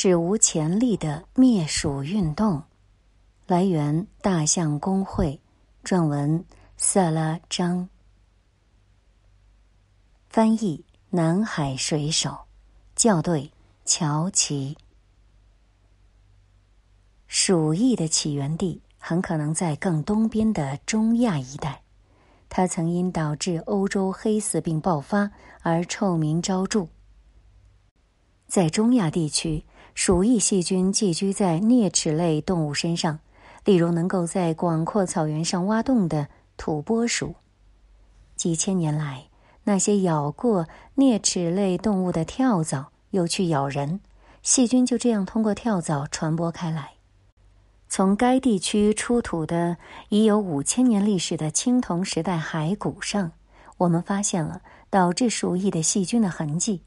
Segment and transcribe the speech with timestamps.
[0.00, 2.62] 史无前例的灭鼠运动。
[3.48, 5.40] 来源：大象公会，
[5.82, 6.44] 撰文：
[6.76, 7.88] 萨拉张。
[10.28, 12.46] 翻译：南海水手，
[12.94, 13.50] 校对：
[13.84, 14.78] 乔奇。
[17.26, 21.82] 鼠疫的起源地很可能在更东边的中亚一带，
[22.48, 25.28] 它曾因导致欧洲黑死病爆发
[25.62, 26.86] 而臭名昭著。
[28.46, 29.64] 在中亚地区，
[30.00, 33.18] 鼠疫细菌寄居在啮齿类动物身上，
[33.64, 37.34] 例如能够在广阔草原上挖洞的土拨鼠。
[38.36, 39.24] 几千年来，
[39.64, 43.98] 那些咬过啮齿类动物的跳蚤又去咬人，
[44.40, 46.92] 细菌就这样通过跳蚤传播开来。
[47.88, 49.78] 从该地区出土的
[50.10, 53.32] 已有五千年历史的青铜时代骸骨上，
[53.78, 56.82] 我们发现了导致鼠疫的细菌的痕迹。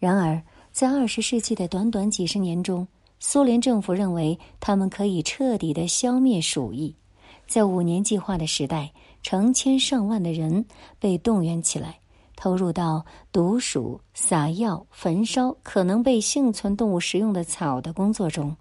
[0.00, 0.42] 然而，
[0.74, 2.84] 在二十世纪的短短几十年中，
[3.20, 6.92] 苏联政府认为他们可以彻底的消灭鼠疫。
[7.46, 10.66] 在五年计划的时代，成千上万的人
[10.98, 12.00] 被动员起来，
[12.34, 18.56] 投入到毒鼠、撒药、焚烧可能被幸存动物食用的草的工作中。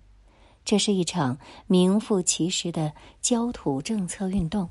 [0.63, 4.69] 这是一场名副其实的焦土政策运动。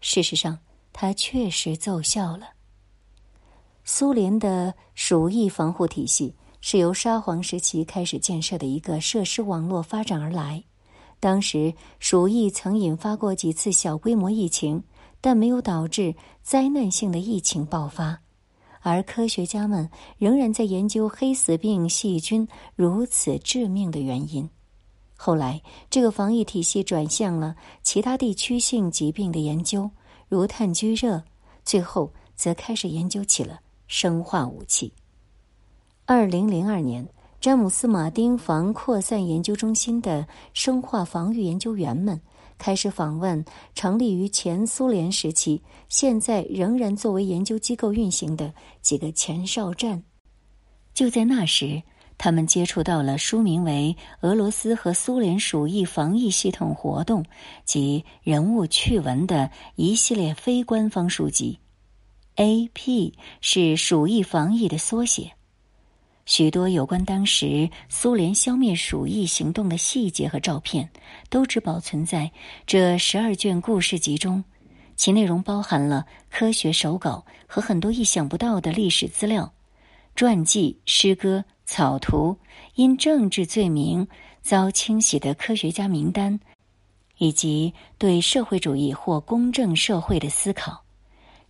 [0.00, 0.58] 事实上，
[0.94, 2.48] 它确实奏效了。
[3.84, 6.34] 苏联的鼠疫防护体系。
[6.60, 10.62] 是由沙皇时期开始建设的一个设施网络发展而来。
[11.20, 14.82] 当时鼠疫曾引发过几次小规模疫情，
[15.20, 18.20] 但没有导致灾难性的疫情爆发。
[18.80, 24.48] 而科学家们仍然在研究黑死病细菌如此致命的原因。
[25.16, 29.90] 后来，这个防疫体系转向了其他地区性疾病的研究，
[30.28, 31.20] 如炭疽热。
[31.64, 34.92] 最后，则开始研究起了生化武器。
[36.10, 37.06] 二零零二年，
[37.38, 42.18] 詹姆斯·马丁防扩散研究中心的生化防御研究员们
[42.56, 45.60] 开始访问成立于前苏联时期、
[45.90, 50.02] 现在仍然作为研究机构运行的几个前哨站。
[50.94, 51.82] 就在那时，
[52.16, 53.94] 他们接触到了书名为
[54.26, 57.22] 《俄罗斯和苏联鼠疫防疫系统活动
[57.66, 61.58] 及人物趣闻》的一系列非官方书籍。
[62.36, 63.12] A.P.
[63.42, 65.32] 是鼠疫防疫的缩写。
[66.28, 70.90] 许多有关当时苏联消灭鼠疫行动的细节和照片，
[71.30, 72.30] 都只保存在
[72.66, 74.44] 这十二卷故事集中。
[74.94, 79.50] 其内容包含了科学手稿和很多意想不到的历史资料、
[80.14, 82.36] 传记、诗歌、草图、
[82.74, 84.06] 因政治罪名
[84.42, 86.38] 遭清洗的科学家名单，
[87.16, 90.84] 以及对社会主义或公正社会的思考。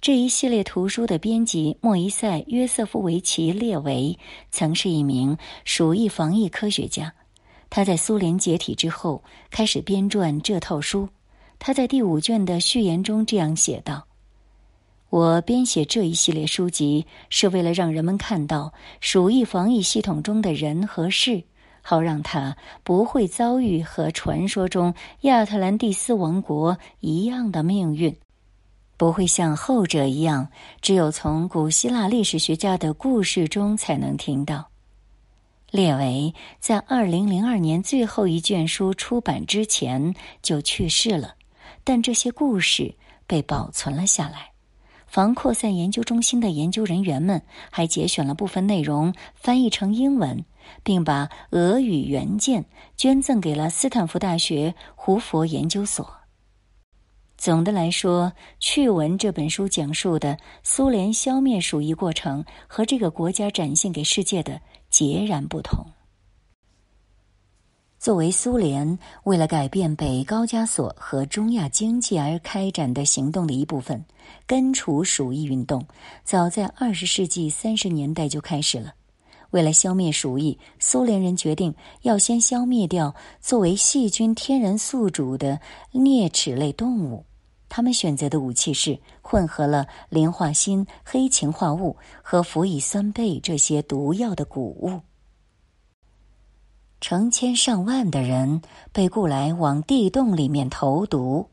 [0.00, 4.16] 这一系列图书的编辑莫伊塞·约瑟夫维奇·列维
[4.48, 7.12] 曾是一名鼠疫防疫科学家。
[7.68, 11.08] 他在苏联解体之后开始编撰这套书。
[11.58, 14.06] 他在第五卷的序言中这样写道
[15.10, 21.42] ：“我编写这一系列书籍是为了让人们看到鼠疫防疫系统中的人和事，
[21.82, 28.16] 好让他不会遭遇和传说中亚特兰蒂斯王国一样的命运。”
[28.98, 30.48] 不会像后者一样，
[30.82, 34.68] 只有从古希腊历史学家的故事中才能听到。
[35.70, 41.34] 列维在二零零二年最后一卷书出版之前就去世了，
[41.84, 42.94] 但这些故事
[43.26, 44.50] 被保存了下来。
[45.06, 50.44] 防扩散研究中心的研究人员们还节选了部分内容，翻译成英文，
[50.82, 52.64] 并把俄语原件
[52.96, 56.17] 捐赠给了斯坦福大学胡佛研究所。
[57.38, 58.26] 总的来说，
[58.58, 64.60] 《趣闻》这本书讲述的苏联消灭鼠疫过程和这个国家展现给世界的
[64.90, 65.86] 截然不同。
[68.00, 74.04] 作为苏联为了改变北高加索和中亚经济而开展的行动的一部分，
[74.44, 75.86] 根除鼠疫运动
[76.24, 78.94] 早在二十世纪三十年代就开始了。
[79.50, 81.72] 为了消灭鼠疫，苏联人决定
[82.02, 85.60] 要先消灭掉作为细菌天然宿主的
[85.92, 87.24] 啮齿类动物。
[87.68, 95.00] 他们选择的武器是混合了磷化锌、黑氰化物和氟乙酸钡这些毒药的谷物。
[97.00, 98.60] 成千上万的人
[98.92, 101.48] 被雇来往地洞里面投毒。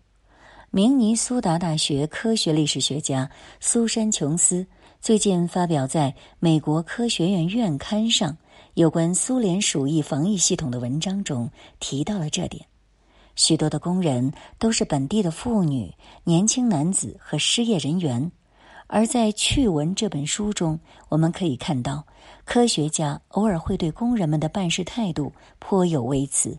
[0.71, 3.29] 明尼苏达大学科学历史学家
[3.61, 4.67] 苏珊·琼斯
[4.99, 8.35] 最近发表在美国科学院院刊上
[8.73, 12.65] 有关苏联鼠疫防疫系统的文章中提到了这点。
[13.35, 15.93] 许多的工人都是本地的妇女、
[16.23, 18.31] 年轻男子和失业人员，
[18.87, 20.79] 而在《趣闻》这本书中，
[21.09, 22.05] 我们可以看到，
[22.45, 26.57] 科学家偶尔会对工人们的办事态度颇有微词。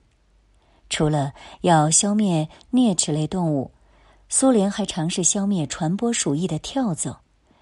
[0.90, 1.32] 除了
[1.62, 3.70] 要消灭啮齿类动物，
[4.28, 7.20] 苏联还尝试消灭传播鼠疫的跳蚤。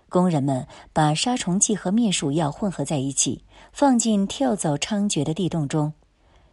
[0.08, 5.92] 工人们把杀虫剂和灭鼠药混合在一起，放进跳蚤猖獗的地洞中。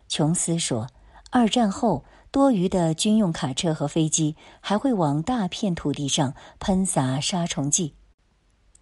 [0.07, 0.87] 琼斯说，
[1.31, 2.05] 二战后。
[2.31, 7.93] 多余的军用卡车和飞机还会往大片土地上喷洒杀虫剂，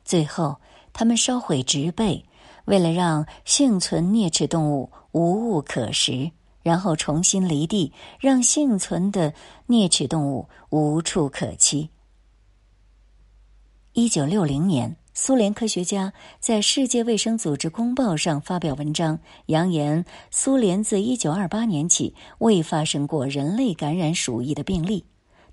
[0.06, 0.62] 最后
[0.94, 2.24] 他们烧毁植被，
[2.66, 6.32] 为了让幸存啮齿动物无物可食，
[6.62, 9.34] 然后重新犁地，让幸存的
[9.68, 11.90] 啮齿动物无处可栖。
[13.94, 14.96] 一九六零年。
[15.14, 25.04] 苏联科学家在世界卫生组织公报上发表文章，扬言苏联自1928年起未发生过人类感染鼠疫的病例，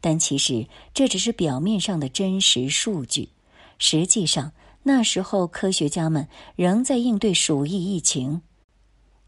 [0.01, 3.31] 但其实这只是表面上的真实数据。
[3.79, 4.53] 实际上，
[4.85, 8.43] 那时候科学家们仍在应对鼠疫疫情，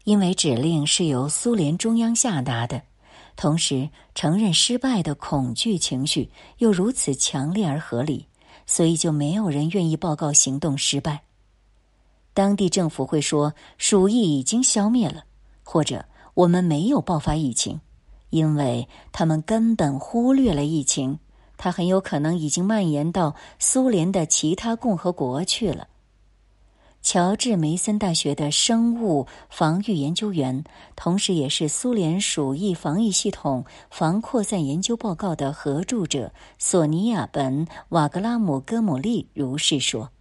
[0.05, 2.81] 因为指令是由苏联中央下达的，
[3.35, 8.28] 同时承认失败的恐惧情绪又如此强烈而合理。
[8.69, 11.23] 所以就没有人愿意报告行动失败。
[12.35, 15.23] 当地政府会说鼠疫已经消灭了，
[15.63, 16.05] 或者
[16.35, 17.81] 我们没有爆发疫情，
[18.29, 21.17] 因为他们根本忽略了疫情，
[21.57, 25.87] 它很有可能已经蔓延到苏联的其他共和国去了。
[27.01, 30.63] 乔治梅森大学的生物防御研究员，
[30.97, 40.11] 同时也是苏联鼠疫防疫系统防扩散研究报告的合著者索尼娅·本·瓦格拉姆戈姆利如是说：“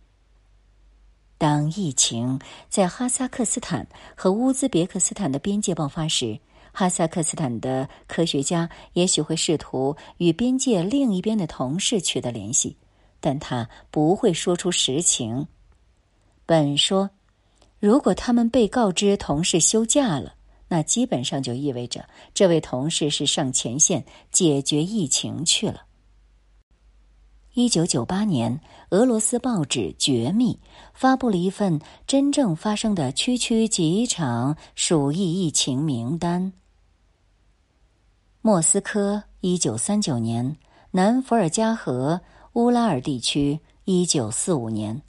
[1.37, 2.41] 当疫情
[2.71, 6.39] 在哈萨克斯坦和乌兹别克斯坦的边界爆发时，
[6.73, 12.77] 哈萨克斯坦的科学家也许会试图与边界另一边的同事取得联系，
[13.21, 15.49] 但他不会说出实情。”
[16.49, 17.11] 本说，
[17.79, 20.33] 如果他们被告知同事休假了，
[20.67, 24.03] 那基本上就意味着这位同事是上前线
[24.33, 25.83] 解决疫情去了。
[27.53, 28.59] 一九九八年，
[28.89, 30.55] 俄罗斯报纸《绝密》
[30.95, 36.55] 发布了一份真正发生的区区几场鼠疫疫情名单。
[38.41, 40.57] 莫斯科，一九三九年；
[40.93, 42.23] 南伏尔加河
[42.55, 45.03] 乌拉尔地区，一九四五年；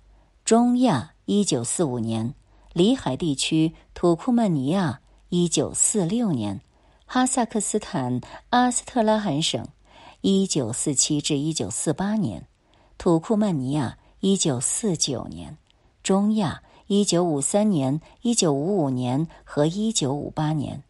[0.43, 1.13] 中亚。
[1.31, 2.33] 一九四五年，
[2.73, 6.59] 里海地区土库曼尼亚；一九四六年，
[7.05, 9.61] 哈萨克斯坦阿斯特拉罕省；
[10.21, 12.47] 一九四七至一九四八年，
[12.97, 15.55] 土库曼尼亚；一九四九年，
[16.01, 20.81] 中亚；一九五三年、一九五五年和一九五八年，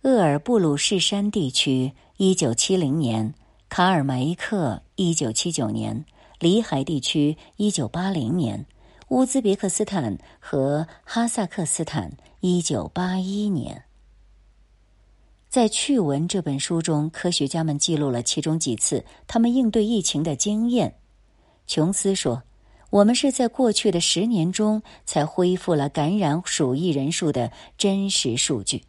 [0.00, 3.34] 鄂尔布鲁士山地区；一九七零年，
[3.68, 6.06] 卡尔梅克；一九七九年，
[6.38, 8.64] 里海地区；一九八零年。
[9.08, 13.84] 乌兹别克斯坦和哈萨克斯坦，一九八一年。
[15.48, 20.96] 在《趣闻》这本书中，科学家们记录了其中几次他们应对疫情的经验。
[21.68, 22.42] 琼斯说
[22.90, 28.82] ：“我们是在过去的十年中才恢复了感染鼠疫人数的真实数据。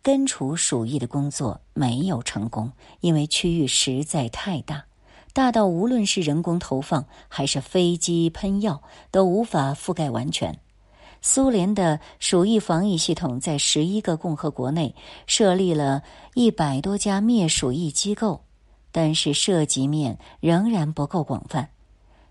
[0.00, 2.70] 根除鼠疫的工作没有成功，
[3.00, 4.84] 因为区域实在太大。”
[5.32, 10.58] 大到无论是人工投放还是飞机喷药都无法覆盖完全。
[11.22, 14.94] 苏联的鼠疫防疫系统在十一个共和国内
[15.26, 16.02] 设立了
[16.34, 18.42] 一百多家灭鼠疫机构，
[18.90, 21.68] 但是涉及面仍然不够广泛。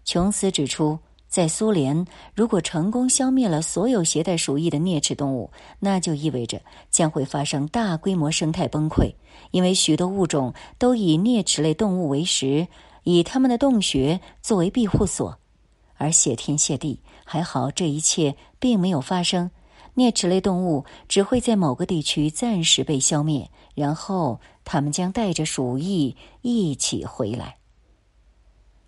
[0.03, 0.99] 琼斯指出，
[1.29, 5.49] 在苏联，如果成功消灭了所有携带鼠疫的啮齿动物，
[5.79, 9.13] 那就意味着将会发生大规模生态崩溃，
[9.51, 12.67] 因为许多物种都以啮齿类动物为食。
[13.03, 15.37] 以他们的洞穴作为庇护所，
[15.95, 19.49] 而谢天谢地，还好这一切并没有发生。
[19.93, 27.57] 啮齿类动物只会在某个地区暂时被消灭，然后他们将带着鼠疫一起回来。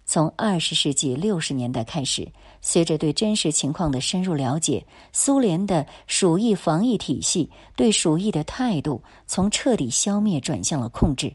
[0.05, 11.34] 从二十世纪六十年代开始，随着对真实情况的深入了解，苏联的鼠疫防疫体系对鼠疫的态度从彻底消灭转向了控制。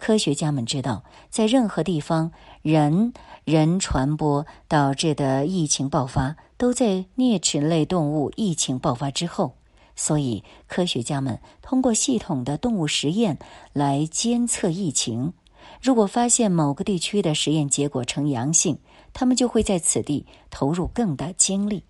[0.00, 3.12] 科学家们知道，在任何地方，人
[3.44, 9.54] 人传播导致的疫情爆发都在啮齿类动物疫情爆发之后。
[9.94, 13.38] 所以，科学家们通过系统的动物实验
[13.74, 15.34] 来监测疫情。
[15.82, 18.78] 如果发现某个地区的实验结果呈阳性，
[19.12, 21.84] 他们就会在此地投入更大精力。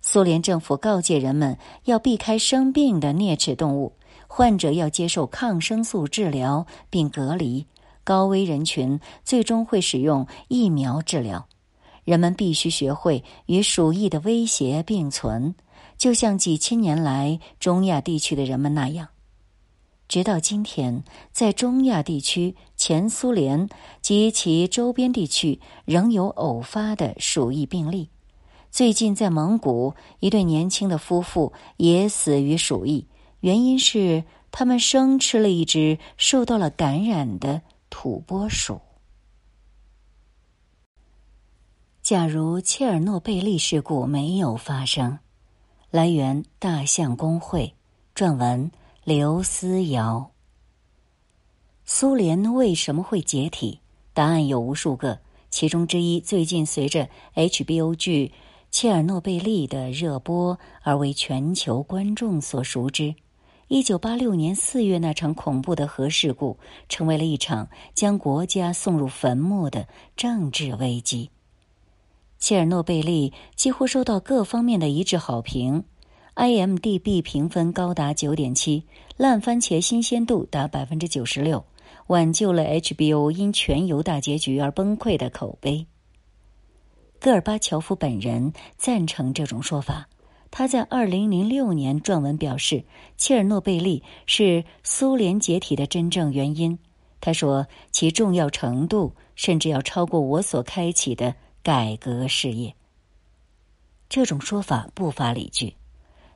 [0.00, 3.92] 苏联政府告诫人们要避开生病的啮齿动物。
[4.36, 7.64] 患者要接受抗生素治疗并隔离，
[8.02, 11.46] 高危人群最终会使用疫苗治疗。
[12.02, 15.54] 人们必须学会与鼠疫的威胁并存，
[15.96, 19.06] 就像几千年来中亚地区的人们那样。
[20.08, 23.68] 直到今天，在中亚地区、前苏联
[24.02, 28.10] 及其周边地区仍有偶发的鼠疫病例。
[28.72, 33.06] 最近，在蒙古，一对年轻的夫妇也死于鼠疫，
[33.44, 37.60] 原因是他们生吃了一只受到了感染的
[37.90, 38.80] 土拨鼠。
[42.02, 45.18] 假如切尔诺贝利事故没有发生，
[45.90, 47.74] 来源：大象公会，
[48.14, 48.70] 撰文。
[49.04, 50.30] 刘思瑶。
[51.84, 53.80] 苏联为什么会解体？
[54.14, 55.20] 答案有无数个，
[55.50, 58.28] 其中之一最近随着 HBO 剧
[58.70, 63.14] 《切尔诺贝利》的热播而为全球观众所熟知。
[63.74, 71.30] 一九八六年四月那场恐怖的核事故，成为了一场将国家送入坟墓的政治危机。
[72.38, 75.82] 切尔诺贝利几乎受到各方面的一致好评。
[76.36, 78.84] IMDB 评分高达九点七，
[79.16, 81.64] 烂番茄新鲜度达百分之九十六，
[82.06, 85.84] 挽救了 HBO 因全游大结局而崩溃的口碑。
[87.18, 90.08] 戈尔巴乔夫本人赞成这种说法，
[90.56, 92.84] 他在二零零六年撰文表示，
[93.16, 96.78] 切尔诺贝利是苏联解体的真正原因。
[97.20, 101.34] 他说，其重要程度甚至要超过我所开启的
[101.64, 102.76] 改革事业。
[104.08, 105.74] 这种说法不乏理据。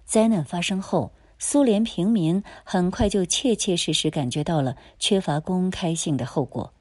[0.05, 6.73] 灾难发生后，苏联平民很快就切切实实感觉到了缺乏公开性的后果。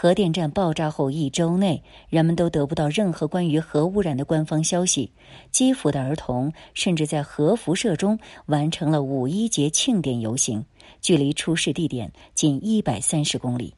[0.00, 5.10] 核电站爆炸后一周内，人们都得不到任何关于核污染的官方消息。
[5.50, 10.64] 基辅的儿童甚至在核辐射中完成了五一节庆典游行，
[11.00, 13.74] 距离出事地点仅一百三十公里。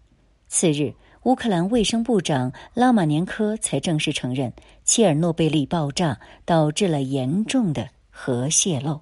[0.47, 4.53] 次日，乌克兰卫生部长拉马年科才正式承认，
[4.85, 7.89] 切尔诺贝利爆炸导致了严重的。
[8.11, 9.01] 核泄漏，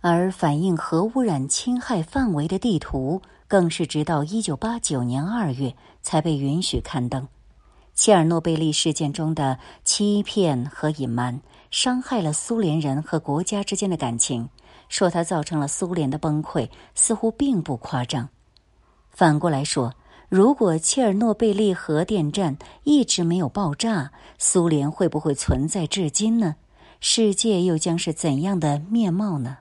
[0.00, 5.74] 而反映核污染侵害范围的地图，更是直到一九八九年二月
[6.06, 7.26] 才被允许刊登。
[7.96, 11.40] 切尔诺贝利事件中的欺骗和隐瞒，
[11.72, 14.48] 伤害了苏联人和国家之间的感情。
[14.88, 18.28] 说它造成了苏联的崩溃，似乎并不夸张。
[19.10, 19.94] 反过来说，
[20.28, 26.54] 如果切尔诺贝利核电站一直没有爆炸，苏联会不会存在至今呢？
[27.00, 29.58] 世界又将是怎样的面貌呢？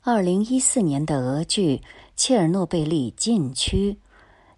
[0.00, 1.76] 二零一四年的俄剧
[2.16, 3.92] 《切尔诺贝利禁区》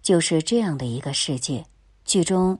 [0.09, 1.63] 就是这样的一个世界。
[2.03, 2.57] 剧中，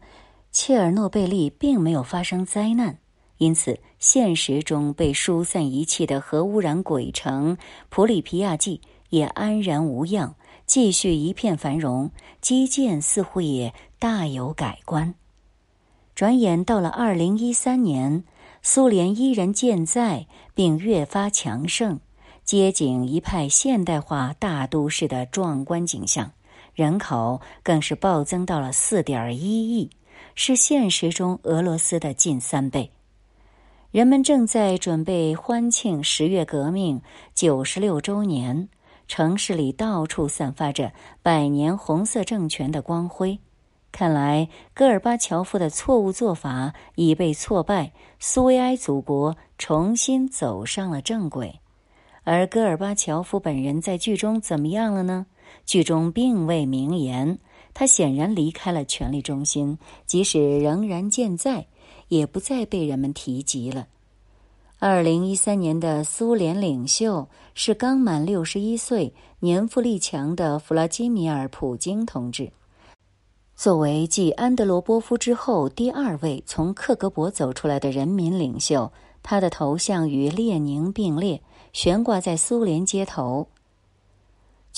[0.52, 3.00] 切尔诺贝利并没有发生灾难，
[3.40, 7.58] 因此现实中被疏散遗弃的核污染鬼城
[7.90, 10.36] 普里皮亚季也安然无恙，
[10.68, 15.16] 继续一片繁荣，基建似乎也大有改观。
[16.14, 18.24] 转眼到了二零一三年，
[18.62, 22.00] 苏联依然健在，并越发强盛，
[22.44, 26.32] 街景一派现代化大都市的壮观景象，
[26.80, 29.90] 人口更是暴增到了四点一亿，
[30.34, 32.90] 是现实中俄罗斯的近三倍。
[33.92, 37.02] 人们正在准备欢庆十月革命
[37.34, 38.70] 九十六周年，
[39.10, 43.38] 城市里到处散发着百年红色政权的光辉。
[43.92, 51.60] 看来，戈尔巴乔夫的错误做法已被挫败，苏维埃祖国重新走上了正轨。
[52.24, 55.26] 而戈尔巴乔夫本人在剧中怎么样了呢？
[55.66, 57.38] 剧中并未明言，
[57.74, 61.68] 他显然离开了权力中心，即使仍然健在，
[62.08, 63.88] 也不再被人们提及了。
[64.80, 72.50] 二零一三年的苏联领袖是刚满六十一岁、年富力强的弗拉基米尔·普京同志。
[73.56, 78.90] 作为继安德罗波夫之后第二位从克格勃走出来的人民领袖，
[79.22, 81.42] 他的头像与列宁并列，
[81.74, 83.46] 悬挂在苏联街头。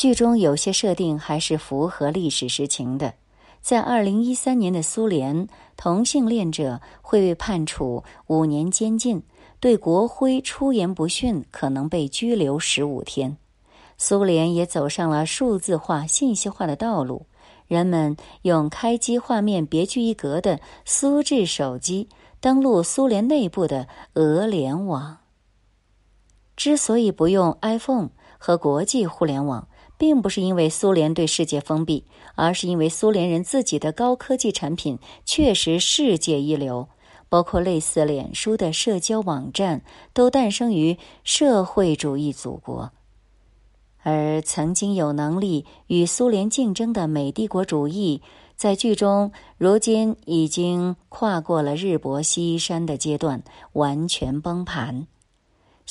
[0.01, 3.13] 剧中有些设定还是符合历史实情的。
[3.61, 9.21] 在二零一三年的苏联，同性恋者会被判处五年监禁，
[9.59, 13.37] 对国徽出言不逊可能被拘留十五天。
[13.95, 17.27] 苏联也走上了数字化、信息化的道路。
[17.67, 25.19] 人们用开机画面别具一格的苏制手机登录苏联内部的俄联网。
[26.55, 29.67] 之所以不用 iPhone 和国际互联网，
[30.01, 32.03] 并不是因为苏联对世界封闭，
[32.33, 36.89] 而是因为苏联人自己的高科技产品确实世界一流，
[37.29, 42.91] 包括类似脸书的社交网站，都诞生于社会主义祖国。
[44.01, 48.23] 而曾经有能力与苏联竞争的美帝国主义，
[48.55, 53.43] 在剧中如今已经跨过了日薄西山的阶段，
[53.73, 55.05] 完全崩盘。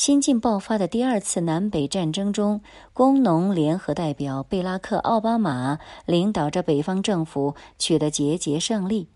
[0.02, 2.62] 新近爆发的第二次南北战争中，
[2.94, 9.10] 工农联合代表贝拉克·奥巴马领导着北方政府取得节节胜利。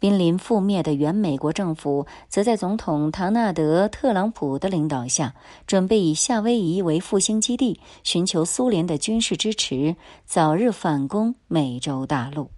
[0.00, 5.36] 濒临覆灭的原美国政府，则在总统唐纳德·特朗普的领导下，
[5.68, 12.50] 准备以夏威夷为复兴基地，寻求苏联的军事支持，早日反攻美洲大陆。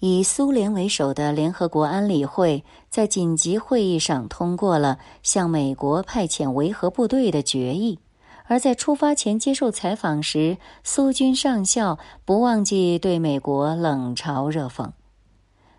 [0.00, 7.98] 以苏联为首的联合国安理会在紧急会议上通过了向美国派遣维和部队的决议，
[8.46, 14.90] 而在出发前接受采访时，苏军上校不忘记对美国冷嘲热讽。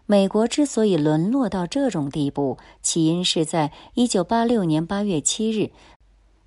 [0.06, 5.72] 美国之所以沦落到这种地步，起因是在一九八六年八月七日，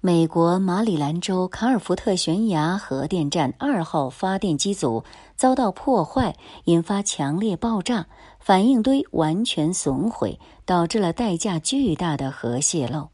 [0.06, 5.02] 美国马里兰州卡尔福特悬崖核电站二号发电机组
[5.34, 8.06] 遭到破坏，引发强烈爆炸，
[8.38, 13.08] 反应堆完全损毁，导致了代价巨大的核泄漏。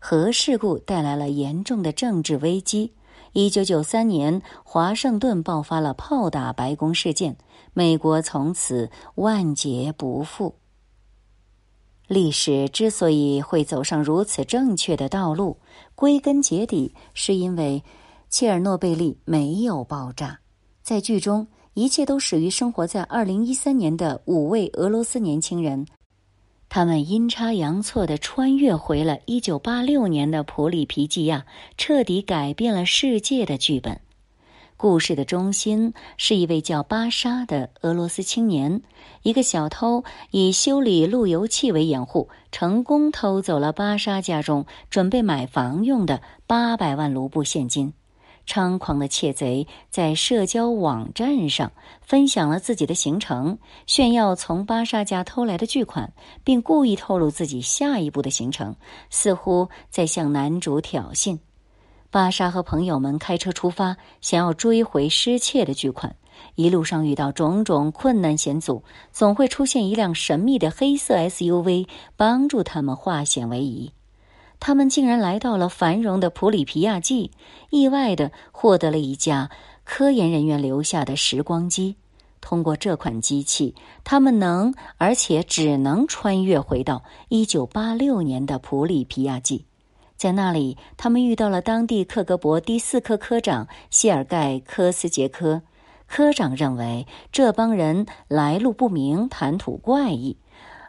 [0.00, 2.94] 核事故带来了严重的政治危机。
[3.32, 7.36] 一九九三年，华盛顿爆发了炮打白宫事件。
[7.74, 10.56] 美国从此万劫不复。
[12.08, 15.58] 历史之所以会走上如此正确的道路，
[15.98, 17.82] 归根结底是因为
[18.30, 20.38] 切尔诺贝利没有爆炸。
[20.80, 25.84] 在剧中，一切都始于生活在二零一三年的五位俄罗斯年轻人，
[26.68, 31.44] 他们阴差阳错的穿越回了一九八六年的普里皮季亚，
[31.76, 34.00] 彻底改变了世界的剧本。
[34.78, 38.80] 故事的中心是一位叫巴沙的俄罗斯青年。
[39.24, 47.92] 一个小偷以修理路由器为掩护，成功偷走了巴沙家中准备买房用的八百万卢布现金。
[48.46, 56.12] 猖狂的窃贼在社交网站上分享了自己的行程，炫耀从巴沙家偷来的巨款，
[56.44, 58.76] 并故意透露自己下一步的行程，
[59.10, 61.36] 似乎在向男主挑衅。
[62.10, 66.16] 巴莎和朋友们开车出发，想要追回失窃的巨款。
[66.54, 73.92] 一路上遇到种种困难险阻，总会出现一辆神秘的黑色 SUV 帮助他们化险为夷。
[74.58, 77.30] 他们竟然来到了繁荣的普里皮亚季，
[77.68, 79.50] 意外的获得了一架
[79.84, 81.96] 科研人员留下的时光机。
[82.40, 89.66] 通过这款机器，他们能而且只能穿越回到一九八六年的普里皮亚季。
[90.18, 95.62] 在那里，他们遇到了当地克格勃第四科科长谢尔盖科斯杰科。
[96.08, 100.36] 科长认为这帮人来路不明、谈吐怪异，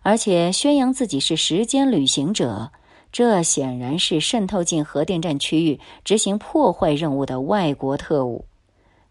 [0.01, 2.71] 而且宣扬自己是时间旅行者。
[3.11, 8.45] 这显然是渗透进核电站区域执行破坏任务的外国特务。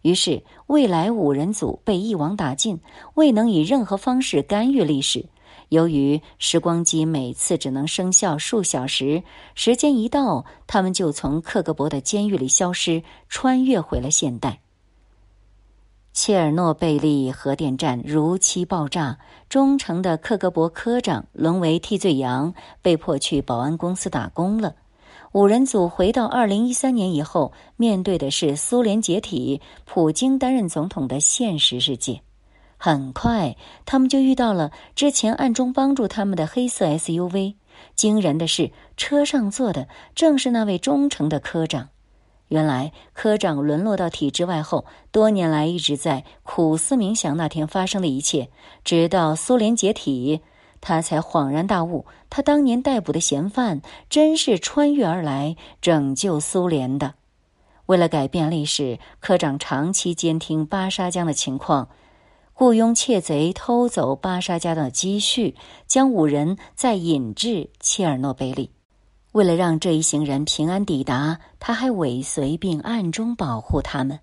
[0.01, 2.81] 于是，未来五人组被一网打尽，
[3.13, 5.25] 未能以任何方式干预历史。
[5.69, 9.23] 由于时光机每次只能生效数小时，
[9.55, 14.59] 时间一到，他们就从克格勃的监狱里消失，穿越回了现代。
[16.11, 24.75] 切尔诺贝利核电站如期爆炸，忠诚的克格勃科长沦为替罪羊，被迫去保安公司打工了。
[25.33, 32.19] 五人组回到二零一三年以后，面对的是苏联解体、普京担任总统的现实世界。
[32.81, 37.55] 很快，他们就遇到了之前暗中帮助他们的黑色 SUV。
[37.93, 41.89] 惊人的是，车上坐的正是那位忠诚的科长。
[42.47, 48.49] 原来，科长沦落到体制外后，多年来一直在苦思冥想那天发生的一切。
[48.85, 50.39] 直到苏联解体，
[50.79, 57.15] 他才恍然大悟：他当年逮捕的嫌犯，真是穿越而来拯救苏联的。
[57.87, 61.89] 为了改变历史，科长长期监听巴沙江的情况。
[62.59, 65.55] 雇佣窃贼偷走巴沙家的积蓄，
[65.87, 68.69] 将五人再引至切尔诺贝利。
[69.31, 74.19] 为了让这一行人平安抵达，他还尾随并暗中保护他们。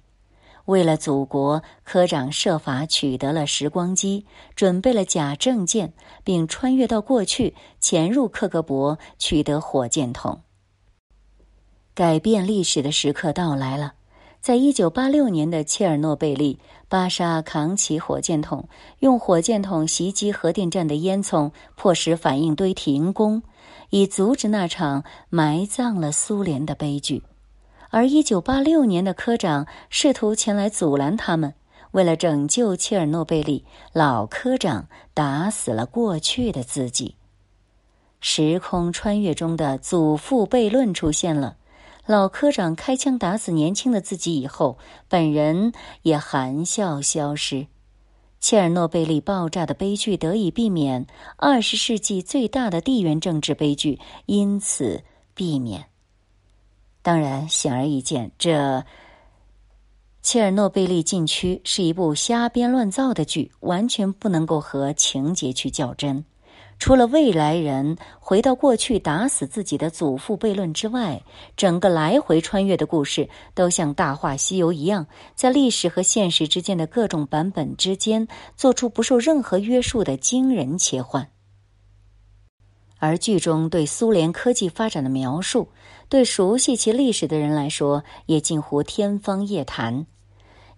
[0.67, 10.43] 为了祖国，科长设法取得了时光机，准备了假证件，并穿越到过去，潜入克格勃，取得火箭筒。
[11.95, 13.95] 改变历史的时刻到来了。
[14.39, 18.69] 在一九八六年的切尔诺贝利，巴沙扛起火箭筒，
[19.01, 23.43] 用火箭筒袭击核电站的烟囱，迫使反应堆停工，
[23.91, 27.25] 以阻止那场埋葬了苏联的悲剧。
[27.91, 31.55] 而一九八六年的科长试图前来阻拦他们，
[31.91, 37.17] 为了拯救切尔诺贝利，老科长打死了过去的自己。
[38.21, 41.57] 时空穿越中的祖父悖论出现了。
[42.07, 47.67] 老科长开枪打死年轻的自己以后，本人也含笑消失。
[48.39, 55.03] 切尔诺贝利爆炸的悲剧得以避免，二十世纪最大的地缘政治悲剧因此
[55.35, 55.87] 避免。
[57.03, 58.85] 当然，显而易见，这
[60.23, 66.25] 切尔诺贝利禁区是一部瞎编乱造的剧，完全不能够和情节去较真。
[66.79, 71.23] 除了未来人回到过去打死自己的祖父悖论之外，
[71.57, 81.29] 整个来回穿越的故事都像《大话西游》一样，在历史和现实之间的各种版本之间做出不受任何约束的惊人切换。
[82.99, 85.71] 而剧中对苏联科技发展的描述，
[86.09, 90.07] 对熟悉其历史的人来说也近乎天方夜谭。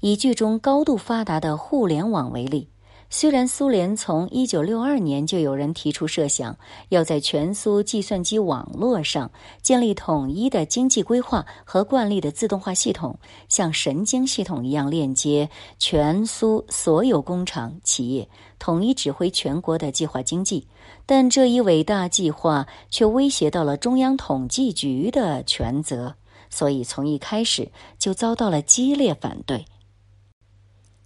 [0.00, 2.70] 以剧中高度发达的互联网为例。
[3.10, 6.56] 虽然苏联从一九六二年就有人提出设想，
[6.90, 9.30] 要在全苏计算机网络上
[9.62, 13.18] 建立统一的经济规划和惯例的自动化系统，
[13.48, 20.66] 像神经系统一样链接全苏所有工厂企业，统一指挥全国的计划经济，
[21.06, 26.14] 但这一伟大计划却威胁到了中央统计局的权责，
[26.50, 29.64] 所以从一开始就遭到了激烈反对。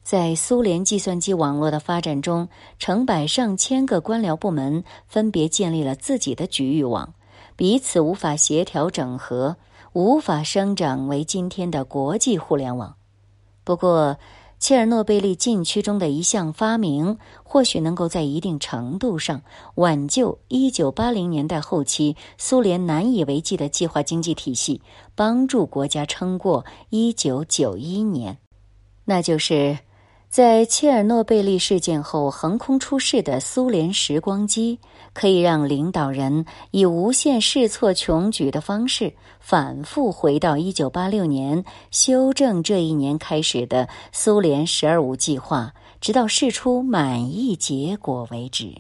[0.03, 7.15] 在苏联计算机网络的发展中，成百上千个官僚部门分别建立了自己的局域网，
[7.55, 9.57] 彼此无法协调整合，
[9.93, 12.97] 无法生长为今天的国际互联网。
[13.63, 14.19] 不过，
[14.59, 19.41] 切尔诺贝利禁区中的一项发明，或许能够在一定程度上
[19.77, 24.83] 挽救1980年代后期苏联难以为继的计划经济体系，
[25.15, 28.39] 帮助国家撑过1991年，
[29.05, 29.79] 那就是。
[30.33, 34.79] 在切尔诺贝利事件后横空出世的苏联时光机，
[35.13, 48.73] 可以让领导人以无限试错穷举的方式，反复回到一九八六年，修正这一年开始的苏联“十二五”计划，直到试出满意结果为止。